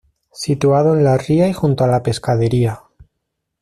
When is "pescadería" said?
2.01-2.81